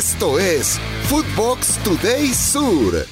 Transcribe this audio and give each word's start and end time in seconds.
Esto 0.00 0.38
es 0.38 0.80
Footbox 1.08 1.76
Today 1.84 2.28
Sur. 2.28 3.04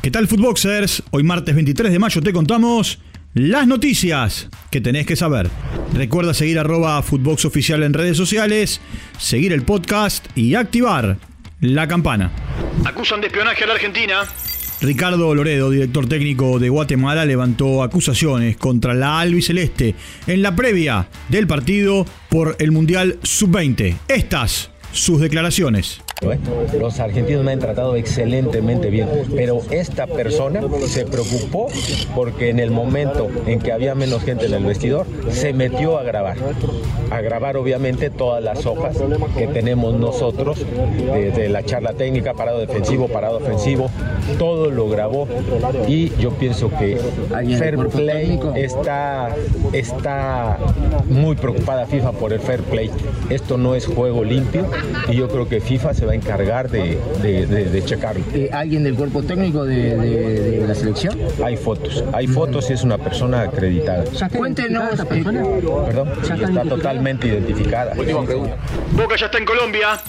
¿Qué 0.00 0.08
tal, 0.12 0.28
Footboxers? 0.28 1.02
Hoy 1.10 1.24
martes 1.24 1.52
23 1.52 1.90
de 1.90 1.98
mayo 1.98 2.22
te 2.22 2.32
contamos 2.32 3.00
las 3.34 3.66
noticias 3.66 4.48
que 4.70 4.80
tenés 4.80 5.06
que 5.06 5.16
saber. 5.16 5.50
Recuerda 5.94 6.32
seguir 6.32 6.60
arroba 6.60 7.02
Footbox 7.02 7.44
Oficial 7.44 7.82
en 7.82 7.92
redes 7.92 8.16
sociales, 8.16 8.80
seguir 9.18 9.52
el 9.52 9.62
podcast 9.62 10.24
y 10.36 10.54
activar 10.54 11.16
la 11.58 11.88
campana. 11.88 12.30
Acusan 12.84 13.20
de 13.20 13.26
espionaje 13.26 13.64
a 13.64 13.66
la 13.66 13.74
Argentina. 13.74 14.22
Ricardo 14.80 15.34
Loredo, 15.34 15.70
director 15.70 16.08
técnico 16.08 16.60
de 16.60 16.68
Guatemala, 16.68 17.24
levantó 17.24 17.82
acusaciones 17.82 18.56
contra 18.56 18.94
la 18.94 19.18
albiceleste 19.18 19.96
en 20.28 20.40
la 20.40 20.54
previa 20.54 21.08
del 21.28 21.48
partido 21.48 22.06
por 22.28 22.54
el 22.60 22.70
Mundial 22.70 23.18
Sub-20. 23.24 23.96
Estas 24.06 24.70
sus 24.92 25.20
declaraciones. 25.20 26.00
Los 26.78 27.00
argentinos 27.00 27.44
me 27.44 27.52
han 27.52 27.58
tratado 27.60 27.96
excelentemente 27.96 28.90
bien, 28.90 29.08
pero 29.34 29.62
esta 29.70 30.06
persona 30.06 30.60
se 30.86 31.06
preocupó 31.06 31.68
porque 32.14 32.50
en 32.50 32.58
el 32.58 32.70
momento 32.70 33.28
en 33.46 33.58
que 33.58 33.72
había 33.72 33.94
menos 33.94 34.22
gente 34.22 34.46
en 34.46 34.54
el 34.54 34.64
vestidor, 34.64 35.06
se 35.30 35.54
metió 35.54 35.98
a 35.98 36.02
grabar. 36.02 36.36
A 37.10 37.20
grabar 37.22 37.56
obviamente 37.56 38.10
todas 38.10 38.42
las 38.42 38.66
hojas 38.66 38.96
que 39.36 39.46
tenemos 39.46 39.94
nosotros, 39.94 40.58
desde 41.14 41.48
la 41.48 41.64
charla 41.64 41.94
técnica, 41.94 42.34
parado 42.34 42.58
defensivo, 42.60 43.08
parado 43.08 43.38
ofensivo, 43.38 43.90
todo 44.38 44.70
lo 44.70 44.88
grabó 44.88 45.26
y 45.88 46.10
yo 46.16 46.32
pienso 46.32 46.70
que 46.78 46.98
Fair 47.58 47.78
Play 47.88 48.38
está, 48.56 49.34
está 49.72 50.58
muy 51.08 51.36
preocupada 51.36 51.86
FIFA 51.86 52.12
por 52.12 52.32
el 52.32 52.40
Fair 52.40 52.60
Play. 52.60 52.90
Esto 53.30 53.56
no 53.56 53.74
es 53.74 53.86
juego 53.86 54.22
limpio 54.22 54.66
y 55.08 55.16
yo 55.16 55.28
creo 55.28 55.48
que 55.48 55.60
FIFA 55.60 55.94
se 55.94 56.06
va 56.06 56.09
a 56.10 56.14
encargar 56.14 56.70
de, 56.70 56.98
de, 57.22 57.84
checarlo. 57.84 58.24
Eh, 58.34 58.50
¿Alguien 58.52 58.84
del 58.84 58.94
cuerpo 58.94 59.22
técnico 59.22 59.64
de, 59.64 60.64
la 60.66 60.74
selección? 60.74 61.18
Hay 61.44 61.56
fotos, 61.56 62.04
hay 62.12 62.26
fotos 62.26 62.70
y 62.70 62.74
es 62.74 62.82
una 62.82 62.98
persona 62.98 63.42
acreditada. 63.42 64.04
Cuéntenos. 64.36 64.92
Esta 64.92 65.04
persona? 65.04 65.42
Perdón, 65.86 66.08
está 66.22 66.62
totalmente 66.62 67.28
identificada. 67.28 67.94
Boca 67.94 69.16
ya 69.16 69.26
está 69.26 69.38
en 69.38 69.44
Colombia. 69.44 70.00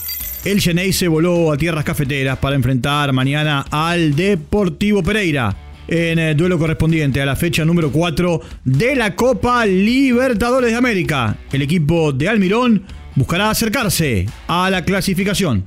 El 0.44 0.60
Genei 0.60 0.92
se 0.92 1.08
voló 1.08 1.52
a 1.52 1.58
tierras 1.58 1.84
cafeteras 1.84 2.38
para 2.40 2.56
enfrentar 2.56 3.14
mañana 3.14 3.66
al 3.70 4.16
Deportivo 4.16 5.04
Pereira 5.04 5.56
en 5.88 6.20
el 6.20 6.38
duelo 6.38 6.58
correspondiente 6.58 7.22
a 7.22 7.26
la 7.26 7.36
fecha 7.36 7.66
número 7.66 7.92
4 7.92 8.42
de 8.64 8.96
la 8.96 9.16
Copa 9.16 9.66
Libertadores 9.66 10.72
de 10.72 10.78
América. 10.78 11.38
El 11.52 11.62
equipo 11.62 12.12
de 12.12 12.30
Almirón 12.30 12.86
buscará 13.16 13.50
acercarse 13.50 14.26
a 14.48 14.70
la 14.70 14.86
clasificación. 14.86 15.64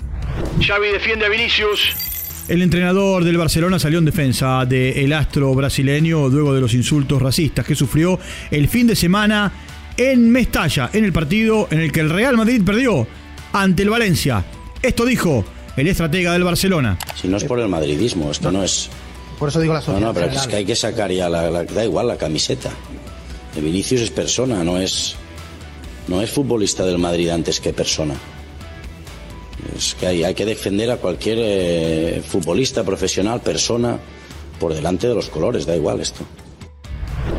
Xavi 0.61 0.89
defiende 0.89 1.27
a 1.27 1.29
Vinicius. 1.29 2.15
El 2.49 2.61
entrenador 2.61 3.25
del 3.25 3.39
Barcelona 3.39 3.79
salió 3.79 3.99
en 3.99 4.05
defensa 4.05 4.67
del 4.67 5.13
astro 5.13 5.55
brasileño 5.55 6.29
luego 6.29 6.55
de 6.55 6.61
los 6.61 6.75
insultos 6.75 7.23
racistas 7.23 7.65
que 7.65 7.75
sufrió 7.75 8.19
el 8.51 8.69
fin 8.69 8.87
de 8.87 8.95
semana 8.95 9.51
en 9.97 10.31
Mestalla, 10.31 10.91
en 10.93 11.05
el 11.05 11.13
partido 11.13 11.69
en 11.71 11.81
el 11.81 11.91
que 11.91 12.01
el 12.01 12.11
Real 12.11 12.37
Madrid 12.37 12.63
perdió 12.65 13.07
ante 13.53 13.83
el 13.83 13.91
Valencia. 13.91 14.45
Esto 14.83 15.07
dijo 15.07 15.45
el 15.77 15.89
estratega 15.89 16.33
del 16.33 16.45
Barcelona. 16.45 16.99
Si 17.15 17.29
no 17.29 17.39
es 17.39 17.45
por 17.45 17.59
el 17.61 17.69
madridismo, 17.69 18.31
esto 18.31 18.53
no, 18.53 18.63
es... 18.63 18.91
Por 19.39 19.49
eso 19.49 19.61
digo 19.61 19.73
la 19.73 19.83
No, 19.87 20.01
no, 20.01 20.15
pero 20.15 20.27
es 20.27 20.47
que 20.47 20.57
hay 20.57 20.65
que 20.65 20.77
sacar 20.77 21.11
ya 21.11 21.29
la, 21.29 21.65
da 21.65 21.85
igual 21.85 22.09
la 22.09 22.17
camiseta. 22.17 22.71
El 23.57 23.65
Vinicius 23.65 24.03
es 24.03 24.11
persona, 24.11 24.63
no 24.65 24.79
es 24.79 25.17
no 26.09 26.21
es 26.21 26.31
futbolista 26.31 26.85
del 26.85 26.99
Madrid 26.99 27.31
antes 27.31 27.61
que 27.61 27.73
persona. 27.73 28.15
Es 29.77 29.95
que 29.95 30.07
hay, 30.07 30.25
hay 30.25 30.35
que 30.35 30.45
defender 30.45 30.91
a 30.91 30.97
cualquier 30.97 31.39
eh, 31.41 32.23
futbolista, 32.27 32.85
profesional, 32.85 33.41
persona, 33.41 33.99
por 34.59 34.75
delante 34.75 35.09
de 35.09 35.15
los 35.15 35.29
colores, 35.29 35.67
da 35.67 35.77
igual 35.77 36.01
esto. 36.01 36.25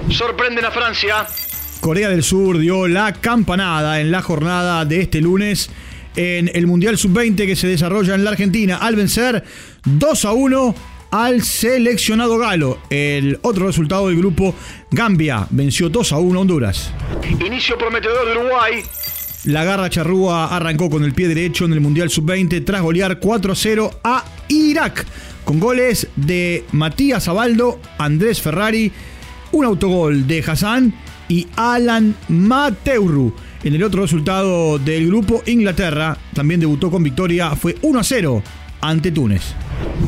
Sorprenden 0.09 0.65
a 0.65 0.71
Francia. 0.71 1.27
Corea 1.81 2.09
del 2.09 2.23
Sur 2.23 2.57
dio 2.57 2.87
la 2.87 3.13
campanada 3.13 3.99
en 3.99 4.11
la 4.11 4.21
jornada 4.21 4.85
de 4.85 5.01
este 5.01 5.21
lunes 5.21 5.69
en 6.15 6.49
el 6.53 6.65
Mundial 6.67 6.97
Sub-20 6.97 7.45
que 7.45 7.55
se 7.55 7.67
desarrolla 7.67 8.15
en 8.15 8.23
la 8.23 8.31
Argentina 8.31 8.77
al 8.77 8.95
vencer 8.95 9.43
2 9.85 10.25
a 10.25 10.33
1 10.33 10.75
al 11.11 11.43
seleccionado 11.43 12.37
galo. 12.37 12.79
El 12.89 13.39
otro 13.41 13.67
resultado 13.67 14.07
del 14.07 14.17
grupo, 14.17 14.55
Gambia 14.91 15.47
venció 15.49 15.89
2 15.89 16.11
a 16.13 16.17
1 16.17 16.37
a 16.37 16.41
Honduras. 16.41 16.91
Inicio 17.39 17.77
prometedor 17.77 18.25
de 18.25 18.39
Uruguay. 18.39 18.83
La 19.45 19.63
garra 19.63 19.91
charrúa 19.91 20.55
arrancó 20.55 20.89
con 20.89 21.03
el 21.03 21.13
pie 21.13 21.27
derecho 21.27 21.65
en 21.65 21.73
el 21.73 21.79
Mundial 21.79 22.09
Sub-20 22.09 22.65
tras 22.65 22.81
golear 22.81 23.19
4 23.19 23.53
a 23.53 23.55
0 23.55 23.99
a 24.03 24.25
Irak, 24.47 25.05
con 25.43 25.59
goles 25.59 26.07
de 26.15 26.65
Matías 26.71 27.27
Abaldo, 27.27 27.79
Andrés 27.99 28.41
Ferrari, 28.41 28.91
un 29.51 29.63
autogol 29.63 30.25
de 30.25 30.39
Hassan 30.39 30.95
y 31.29 31.45
Alan 31.55 32.15
Mateuru. 32.27 33.35
En 33.63 33.75
el 33.75 33.83
otro 33.83 34.01
resultado 34.01 34.79
del 34.79 35.05
grupo, 35.07 35.43
Inglaterra 35.45 36.17
también 36.33 36.59
debutó 36.59 36.89
con 36.89 37.03
victoria, 37.03 37.51
fue 37.51 37.75
1 37.83 37.99
a 37.99 38.03
0 38.03 38.43
ante 38.81 39.11
Túnez. 39.11 39.53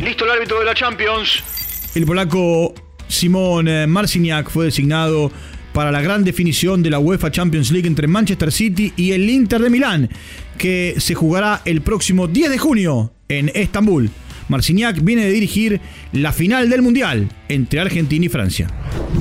Listo 0.02 0.26
el 0.26 0.32
árbitro 0.32 0.60
de 0.60 0.66
la 0.66 0.74
Champions. 0.74 1.44
El 1.94 2.08
polaco 2.08 2.74
Simón 3.08 3.68
eh, 3.68 3.86
Marciniak 3.86 4.50
fue 4.50 4.66
designado 4.66 5.32
para 5.78 5.92
la 5.92 6.02
gran 6.02 6.24
definición 6.24 6.82
de 6.82 6.90
la 6.90 6.98
UEFA 6.98 7.30
Champions 7.30 7.70
League 7.70 7.88
entre 7.88 8.08
Manchester 8.08 8.52
City 8.52 8.94
y 8.96 9.12
el 9.12 9.30
Inter 9.30 9.62
de 9.62 9.70
Milán, 9.70 10.10
que 10.58 10.96
se 10.98 11.14
jugará 11.14 11.62
el 11.66 11.82
próximo 11.82 12.28
10 12.28 12.50
de 12.50 12.58
junio 12.58 13.14
en 13.30 13.52
Estambul. 13.54 14.10
Marciniak 14.50 15.04
viene 15.04 15.26
de 15.26 15.32
dirigir 15.32 15.80
la 16.14 16.34
final 16.34 16.72
del 16.72 16.82
Mundial 16.82 17.30
entre 17.48 17.80
Argentina 17.80 18.26
y 18.26 18.30
Francia. 18.30 18.68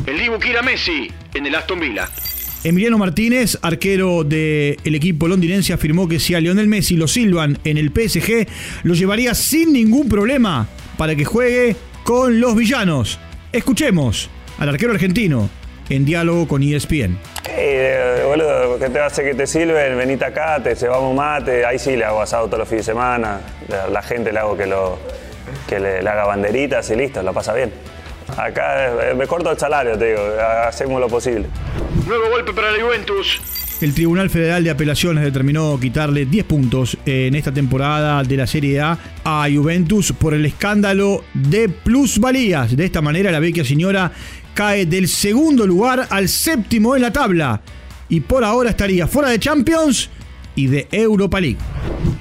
El 0.06 0.18
Dibu 0.18 0.38
Kira 0.38 0.62
Messi 0.62 1.10
en 1.34 1.44
el 1.44 1.54
Aston 1.54 1.78
Villa. 1.78 2.08
Emiliano 2.64 2.96
Martínez, 2.96 3.58
arquero 3.60 4.24
del 4.24 4.78
equipo 4.94 5.28
londinense, 5.28 5.74
afirmó 5.74 6.08
que 6.08 6.18
si 6.18 6.32
a 6.34 6.40
Lionel 6.40 6.68
Messi 6.68 6.96
lo 6.96 7.06
silban 7.06 7.58
en 7.64 7.76
el 7.76 7.90
PSG, 7.90 8.48
lo 8.82 8.94
llevaría 8.94 9.34
sin 9.34 9.74
ningún 9.74 10.08
problema 10.08 10.66
para 10.96 11.14
que 11.14 11.26
juegue 11.26 11.76
con 12.02 12.40
los 12.40 12.56
villanos. 12.56 13.18
Escuchemos 13.52 14.30
al 14.56 14.70
arquero 14.70 14.94
argentino 14.94 15.50
en 15.88 16.04
diálogo 16.04 16.48
con 16.48 16.62
ESPN. 16.62 17.18
Eh, 17.48 18.22
boludo, 18.24 18.78
¿qué 18.78 18.88
te 18.90 19.00
hace 19.00 19.22
que 19.24 19.34
te 19.34 19.46
sirven? 19.46 19.96
Venite 19.96 20.24
acá, 20.24 20.60
te 20.62 20.74
llevamos 20.74 21.14
mate. 21.14 21.64
Ahí 21.64 21.78
sí 21.78 21.96
le 21.96 22.04
hago 22.04 22.20
asado 22.20 22.46
todos 22.46 22.60
los 22.60 22.68
fines 22.68 22.86
de 22.86 22.92
semana. 22.92 23.40
La, 23.68 23.88
la 23.88 24.02
gente 24.02 24.32
le 24.32 24.38
hago 24.38 24.56
que, 24.56 24.66
lo, 24.66 24.98
que 25.68 25.80
le, 25.80 26.02
le 26.02 26.08
haga 26.08 26.26
banderitas 26.26 26.90
y 26.90 26.96
listo, 26.96 27.22
la 27.22 27.32
pasa 27.32 27.54
bien. 27.54 27.72
Acá 28.36 28.92
me 29.16 29.26
corto 29.26 29.50
el 29.52 29.58
salario, 29.58 29.96
te 29.96 30.08
digo, 30.08 30.22
hacemos 30.66 31.00
lo 31.00 31.08
posible. 31.08 31.46
Nuevo 32.06 32.28
golpe 32.30 32.52
para 32.52 32.72
la 32.72 32.82
Juventus. 32.82 33.40
El 33.80 33.92
Tribunal 33.92 34.30
Federal 34.30 34.64
de 34.64 34.70
Apelaciones 34.70 35.22
determinó 35.22 35.78
quitarle 35.78 36.24
10 36.24 36.44
puntos 36.46 36.96
en 37.04 37.34
esta 37.34 37.52
temporada 37.52 38.22
de 38.22 38.36
la 38.36 38.46
Serie 38.46 38.80
A 38.80 38.98
a 39.22 39.46
Juventus 39.54 40.12
por 40.12 40.32
el 40.32 40.46
escándalo 40.46 41.24
de 41.34 41.68
plusvalías. 41.68 42.74
De 42.74 42.86
esta 42.86 43.02
manera, 43.02 43.30
la 43.30 43.38
vecchia 43.38 43.66
señora 43.66 44.10
cae 44.54 44.86
del 44.86 45.08
segundo 45.08 45.66
lugar 45.66 46.06
al 46.08 46.30
séptimo 46.30 46.96
en 46.96 47.02
la 47.02 47.12
tabla 47.12 47.60
y 48.08 48.20
por 48.20 48.44
ahora 48.44 48.70
estaría 48.70 49.06
fuera 49.06 49.28
de 49.28 49.38
Champions 49.38 50.08
y 50.54 50.68
de 50.68 50.88
Europa 50.90 51.38
League. 51.38 51.58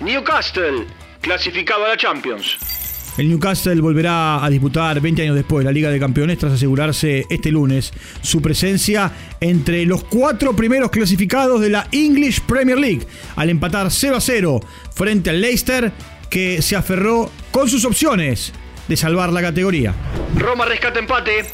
Newcastle, 0.02 0.86
clasificado 1.22 1.86
a 1.86 1.90
la 1.90 1.98
Champions. 1.98 2.75
El 3.18 3.30
Newcastle 3.30 3.80
volverá 3.80 4.44
a 4.44 4.50
disputar 4.50 5.00
20 5.00 5.22
años 5.22 5.36
después 5.36 5.64
la 5.64 5.72
Liga 5.72 5.90
de 5.90 6.00
Campeones 6.00 6.38
tras 6.38 6.52
asegurarse 6.52 7.26
este 7.30 7.50
lunes 7.50 7.94
su 8.22 8.42
presencia 8.42 9.10
entre 9.40 9.86
los 9.86 10.04
cuatro 10.04 10.54
primeros 10.54 10.92
clasificados 10.92 11.62
de 11.62 11.70
la 11.70 11.88
English 11.94 12.42
Premier 12.42 12.78
League 12.78 13.08
al 13.38 13.50
empatar 13.50 13.90
0 13.90 14.18
a 14.18 14.22
0 14.22 14.60
frente 14.94 15.30
al 15.30 15.40
Leicester 15.40 15.94
que 16.30 16.62
se 16.62 16.76
aferró 16.76 17.32
con 17.52 17.70
sus 17.70 17.86
opciones 17.86 18.52
de 18.90 18.98
salvar 18.98 19.32
la 19.32 19.42
categoría. 19.42 19.94
Roma 20.38 20.66
rescata 20.66 21.00
empate. 21.00 21.46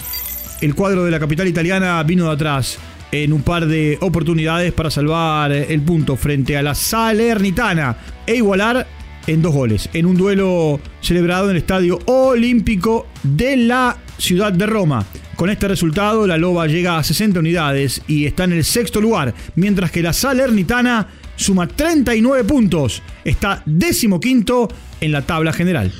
El 0.61 0.73
cuadro 0.73 1.05
de 1.05 1.11
la 1.11 1.19
capital 1.19 1.47
italiana 1.47 2.01
vino 2.01 2.25
de 2.25 2.31
atrás 2.31 2.79
en 3.11 3.33
un 3.33 3.43
par 3.43 3.67
de 3.67 3.99
oportunidades 4.01 4.73
para 4.73 4.89
salvar 4.89 5.51
el 5.51 5.81
punto 5.81 6.15
frente 6.15 6.57
a 6.57 6.63
la 6.63 6.73
Salernitana 6.73 7.97
e 8.25 8.35
igualar 8.35 8.87
en 9.27 9.41
dos 9.41 9.53
goles, 9.53 9.89
en 9.93 10.05
un 10.05 10.17
duelo 10.17 10.79
celebrado 11.01 11.45
en 11.45 11.51
el 11.51 11.57
Estadio 11.57 11.99
Olímpico 12.05 13.07
de 13.23 13.57
la 13.57 13.97
ciudad 14.17 14.53
de 14.53 14.65
Roma. 14.65 15.05
Con 15.35 15.49
este 15.49 15.67
resultado, 15.67 16.27
la 16.27 16.37
Loba 16.37 16.67
llega 16.67 16.97
a 16.97 17.03
60 17.03 17.39
unidades 17.39 18.01
y 18.07 18.25
está 18.25 18.43
en 18.43 18.53
el 18.53 18.63
sexto 18.63 19.01
lugar, 19.01 19.33
mientras 19.55 19.91
que 19.91 20.03
la 20.03 20.13
Salernitana 20.13 21.07
suma 21.35 21.67
39 21.67 22.43
puntos, 22.43 23.01
está 23.25 23.63
decimoquinto 23.65 24.67
en 24.99 25.11
la 25.11 25.23
tabla 25.23 25.51
general. 25.51 25.91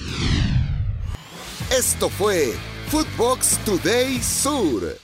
Esto 1.76 2.10
fue 2.10 2.54
Footbox 2.90 3.58
Today 3.66 4.22
Sur. 4.22 5.01